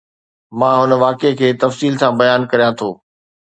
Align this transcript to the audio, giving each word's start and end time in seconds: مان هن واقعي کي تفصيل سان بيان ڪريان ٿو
مان 0.59 0.75
هن 0.83 0.91
واقعي 1.03 1.33
کي 1.39 1.47
تفصيل 1.63 1.93
سان 2.01 2.11
بيان 2.19 2.41
ڪريان 2.51 2.73
ٿو 2.79 2.89